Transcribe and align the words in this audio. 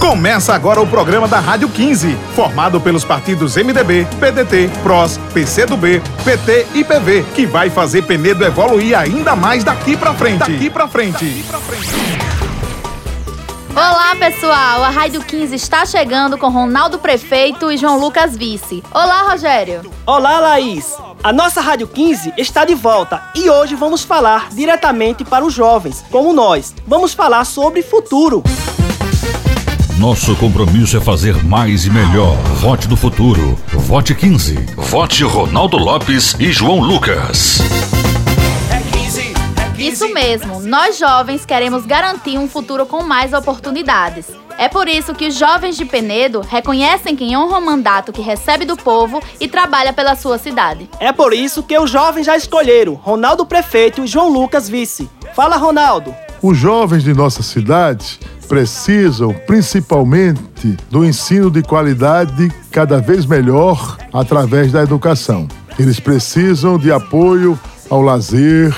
Começa 0.00 0.54
agora 0.54 0.80
o 0.80 0.86
programa 0.86 1.26
da 1.26 1.40
Rádio 1.40 1.68
15, 1.68 2.16
formado 2.34 2.80
pelos 2.80 3.04
partidos 3.04 3.56
MDB, 3.56 4.06
PDT, 4.20 4.70
PROS, 4.82 5.18
PCdoB, 5.34 6.00
PT 6.24 6.66
e 6.74 6.84
PV, 6.84 7.24
que 7.34 7.44
vai 7.44 7.70
fazer 7.70 8.02
Penedo 8.02 8.44
evoluir 8.44 8.96
ainda 8.96 9.34
mais 9.34 9.64
daqui 9.64 9.96
pra 9.96 10.14
frente. 10.14 10.38
Daqui 10.38 10.70
pra 10.70 10.86
frente. 10.86 11.24
Daqui 11.24 11.42
pra 11.42 11.58
frente. 11.58 12.36
Olá, 13.76 14.16
pessoal! 14.16 14.84
A 14.84 14.88
Rádio 14.88 15.22
15 15.22 15.54
está 15.54 15.84
chegando 15.84 16.38
com 16.38 16.48
Ronaldo 16.48 16.98
Prefeito 16.98 17.70
e 17.70 17.76
João 17.76 17.98
Lucas 17.98 18.34
Vice. 18.34 18.82
Olá, 18.90 19.30
Rogério! 19.30 19.82
Olá, 20.06 20.40
Laís! 20.40 20.96
A 21.22 21.30
nossa 21.32 21.60
Rádio 21.60 21.86
15 21.86 22.32
está 22.38 22.64
de 22.64 22.74
volta 22.74 23.22
e 23.34 23.50
hoje 23.50 23.74
vamos 23.74 24.02
falar 24.02 24.48
diretamente 24.50 25.24
para 25.24 25.44
os 25.44 25.52
jovens, 25.52 26.02
como 26.10 26.32
nós. 26.32 26.74
Vamos 26.86 27.12
falar 27.12 27.44
sobre 27.44 27.82
futuro. 27.82 28.42
Nosso 29.98 30.36
compromisso 30.36 30.98
é 30.98 31.00
fazer 31.00 31.42
mais 31.42 31.86
e 31.86 31.90
melhor. 31.90 32.36
Vote 32.60 32.86
do 32.86 32.94
futuro. 32.98 33.58
Vote 33.68 34.14
15. 34.14 34.54
Vote 34.76 35.24
Ronaldo 35.24 35.78
Lopes 35.78 36.36
e 36.38 36.52
João 36.52 36.80
Lucas. 36.80 37.62
Isso 39.78 40.12
mesmo, 40.12 40.60
nós 40.60 40.98
jovens 40.98 41.46
queremos 41.46 41.86
garantir 41.86 42.36
um 42.36 42.46
futuro 42.46 42.84
com 42.84 43.02
mais 43.02 43.32
oportunidades. 43.32 44.26
É 44.58 44.68
por 44.68 44.86
isso 44.86 45.14
que 45.14 45.28
os 45.28 45.34
jovens 45.34 45.78
de 45.78 45.86
Penedo 45.86 46.42
reconhecem 46.42 47.16
quem 47.16 47.34
honra 47.34 47.56
o 47.56 47.64
mandato 47.64 48.12
que 48.12 48.20
recebe 48.20 48.66
do 48.66 48.76
povo 48.76 49.22
e 49.40 49.48
trabalha 49.48 49.94
pela 49.94 50.14
sua 50.14 50.36
cidade. 50.36 50.90
É 51.00 51.10
por 51.10 51.32
isso 51.32 51.62
que 51.62 51.78
os 51.78 51.90
jovens 51.90 52.26
já 52.26 52.36
escolheram 52.36 52.94
Ronaldo 52.94 53.46
Prefeito 53.46 54.04
e 54.04 54.06
João 54.06 54.28
Lucas 54.28 54.68
Vice. 54.68 55.08
Fala, 55.34 55.56
Ronaldo! 55.56 56.14
Os 56.42 56.58
jovens 56.58 57.02
de 57.02 57.14
nossa 57.14 57.42
cidade 57.42 58.18
precisam 58.46 59.34
principalmente 59.46 60.76
do 60.90 61.04
ensino 61.04 61.50
de 61.50 61.62
qualidade 61.62 62.50
cada 62.70 63.00
vez 63.00 63.26
melhor 63.26 63.96
através 64.12 64.72
da 64.72 64.82
educação. 64.82 65.46
Eles 65.78 66.00
precisam 66.00 66.78
de 66.78 66.90
apoio 66.90 67.58
ao 67.90 68.00
lazer, 68.00 68.74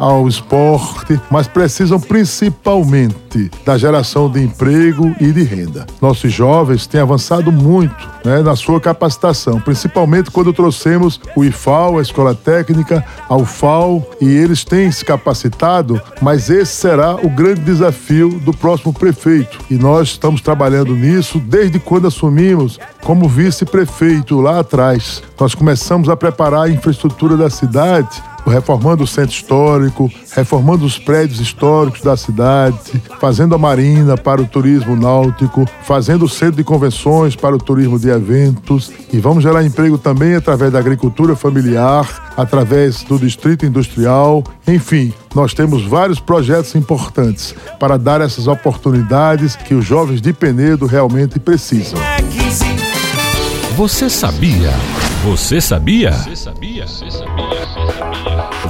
ao 0.00 0.26
esporte, 0.26 1.20
mas 1.30 1.46
precisam 1.46 2.00
principalmente 2.00 3.50
da 3.66 3.76
geração 3.76 4.30
de 4.30 4.42
emprego 4.42 5.14
e 5.20 5.30
de 5.30 5.42
renda. 5.42 5.86
Nossos 6.00 6.32
jovens 6.32 6.86
têm 6.86 7.02
avançado 7.02 7.52
muito 7.52 8.08
né, 8.24 8.40
na 8.40 8.56
sua 8.56 8.80
capacitação, 8.80 9.60
principalmente 9.60 10.30
quando 10.30 10.54
trouxemos 10.54 11.20
o 11.36 11.44
IFAL, 11.44 11.98
a 11.98 12.02
Escola 12.02 12.34
Técnica, 12.34 13.04
a 13.28 13.36
UFAL, 13.36 14.02
e 14.20 14.26
eles 14.26 14.64
têm 14.64 14.90
se 14.90 15.04
capacitado, 15.04 16.00
mas 16.22 16.48
esse 16.48 16.72
será 16.72 17.16
o 17.16 17.28
grande 17.28 17.60
desafio 17.60 18.30
do 18.40 18.54
próximo 18.54 18.94
prefeito. 18.94 19.58
E 19.70 19.74
nós 19.74 20.08
estamos 20.08 20.40
trabalhando 20.40 20.94
nisso 20.94 21.38
desde 21.38 21.78
quando 21.78 22.06
assumimos 22.06 22.78
como 23.04 23.28
vice-prefeito 23.28 24.40
lá 24.40 24.60
atrás. 24.60 25.22
Nós 25.38 25.54
começamos 25.54 26.08
a 26.08 26.16
preparar 26.16 26.64
a 26.66 26.70
infraestrutura 26.70 27.36
da 27.36 27.50
cidade 27.50 28.22
reformando 28.46 29.04
o 29.04 29.06
centro 29.06 29.34
histórico, 29.34 30.10
reformando 30.34 30.84
os 30.84 30.98
prédios 30.98 31.40
históricos 31.40 32.02
da 32.02 32.16
cidade, 32.16 33.02
fazendo 33.20 33.54
a 33.54 33.58
marina 33.58 34.16
para 34.16 34.40
o 34.40 34.46
turismo 34.46 34.96
náutico, 34.96 35.66
fazendo 35.82 36.24
o 36.24 36.28
centro 36.28 36.56
de 36.56 36.64
convenções 36.64 37.36
para 37.36 37.54
o 37.54 37.58
turismo 37.58 37.98
de 37.98 38.08
eventos 38.08 38.92
e 39.12 39.18
vamos 39.18 39.42
gerar 39.42 39.64
emprego 39.64 39.98
também 39.98 40.34
através 40.34 40.72
da 40.72 40.78
agricultura 40.78 41.34
familiar, 41.34 42.32
através 42.36 43.02
do 43.02 43.18
distrito 43.18 43.66
industrial, 43.66 44.44
enfim, 44.66 45.12
nós 45.34 45.54
temos 45.54 45.84
vários 45.84 46.20
projetos 46.20 46.74
importantes 46.74 47.54
para 47.78 47.96
dar 47.96 48.20
essas 48.20 48.46
oportunidades 48.46 49.56
que 49.56 49.74
os 49.74 49.84
jovens 49.84 50.20
de 50.20 50.32
Penedo 50.32 50.86
realmente 50.86 51.38
precisam. 51.38 51.98
Você 53.76 54.10
sabia? 54.10 54.70
Você 55.22 55.60
sabia? 55.60 56.12
Você 56.12 56.34
sabia? 56.34 56.86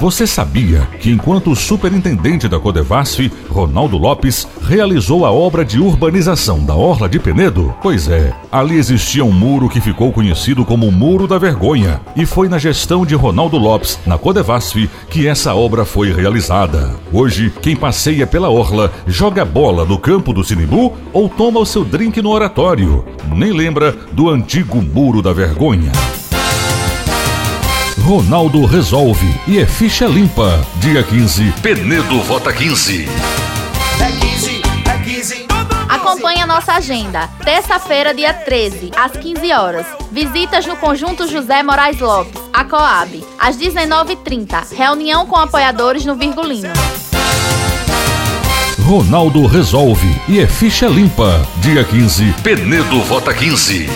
Você 0.00 0.26
sabia? 0.26 0.80
Que 0.98 1.08
enquanto 1.08 1.52
o 1.52 1.56
superintendente 1.56 2.48
da 2.48 2.58
Codevasf, 2.58 3.30
Ronaldo 3.48 3.96
Lopes, 3.96 4.48
realizou 4.60 5.24
a 5.24 5.30
obra 5.30 5.64
de 5.64 5.78
urbanização 5.78 6.64
da 6.64 6.74
Orla 6.74 7.08
de 7.08 7.20
Penedo? 7.20 7.72
Pois 7.80 8.08
é, 8.08 8.34
ali 8.50 8.76
existia 8.76 9.24
um 9.24 9.30
muro 9.30 9.68
que 9.68 9.80
ficou 9.80 10.10
conhecido 10.10 10.64
como 10.64 10.88
o 10.88 10.92
Muro 10.92 11.28
da 11.28 11.38
Vergonha, 11.38 12.00
e 12.16 12.26
foi 12.26 12.48
na 12.48 12.58
gestão 12.58 13.06
de 13.06 13.14
Ronaldo 13.14 13.56
Lopes, 13.56 14.00
na 14.04 14.18
Codevasf, 14.18 14.90
que 15.08 15.28
essa 15.28 15.54
obra 15.54 15.84
foi 15.84 16.12
realizada. 16.12 16.96
Hoje, 17.12 17.52
quem 17.62 17.76
passeia 17.76 18.26
pela 18.26 18.50
Orla 18.50 18.92
joga 19.06 19.44
bola 19.44 19.84
no 19.84 19.98
campo 19.98 20.32
do 20.32 20.42
Sinibu 20.42 20.94
ou 21.12 21.28
toma 21.28 21.60
o 21.60 21.66
seu 21.66 21.84
drink 21.84 22.20
no 22.20 22.30
oratório. 22.30 23.04
Nem 23.32 23.52
lembra 23.52 23.96
do 24.10 24.28
antigo 24.28 24.82
Muro 24.82 25.22
da 25.22 25.32
Vergonha. 25.32 25.92
Ronaldo 28.02 28.64
resolve 28.64 29.26
e 29.46 29.58
é 29.58 29.66
ficha 29.66 30.06
limpa. 30.06 30.66
Dia 30.76 31.02
15, 31.02 31.52
Penedo 31.62 32.20
vota 32.22 32.52
15. 32.52 33.08
É 34.00 34.26
15, 34.26 34.62
é 34.86 34.98
15. 34.98 35.46
Acompanhe 35.88 36.40
a 36.40 36.46
nossa 36.46 36.72
agenda. 36.72 37.28
Terça-feira, 37.44 38.14
dia 38.14 38.32
13, 38.32 38.90
às 38.96 39.12
15 39.12 39.52
horas. 39.52 39.86
Visitas 40.10 40.66
no 40.66 40.76
Conjunto 40.76 41.28
José 41.28 41.62
Moraes 41.62 42.00
Lopes, 42.00 42.40
a 42.52 42.64
Coab. 42.64 43.24
Às 43.38 43.56
19h30, 43.56 44.74
reunião 44.76 45.26
com 45.26 45.36
apoiadores 45.36 46.04
no 46.04 46.16
Virgulino. 46.16 46.70
Ronaldo 48.84 49.46
resolve 49.46 50.08
e 50.26 50.40
é 50.40 50.46
ficha 50.48 50.88
limpa. 50.88 51.46
Dia 51.58 51.84
15, 51.84 52.34
Penedo 52.42 53.02
vota 53.02 53.32
15. 53.32 53.88